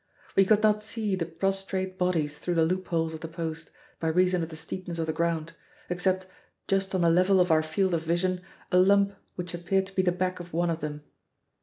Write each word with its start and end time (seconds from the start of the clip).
We 0.35 0.45
could 0.45 0.63
not 0.63 0.81
see 0.81 1.15
the 1.15 1.27
prostrate 1.27 1.99
bodies 1.99 2.39
through 2.39 2.55
the 2.55 2.65
loop 2.65 2.87
holes 2.87 3.13
of 3.13 3.19
the 3.19 3.27
post, 3.27 3.69
by 3.99 4.07
reason 4.07 4.41
of 4.41 4.49
the 4.49 4.55
steepness 4.55 4.97
of 4.97 5.05
the 5.05 5.13
ground 5.13 5.53
except, 5.91 6.25
just 6.67 6.95
on 6.95 7.01
the 7.01 7.09
level 7.11 7.39
of 7.39 7.51
our 7.51 7.61
field 7.61 7.93
of 7.93 8.01
vision, 8.01 8.41
a 8.71 8.79
lump 8.79 9.13
which 9.35 9.53
appeared 9.53 9.85
to 9.85 9.93
be 9.95 10.01
the 10.01 10.11
back 10.11 10.39
of 10.39 10.53
one 10.53 10.71
of 10.71 10.79
them. 10.79 11.03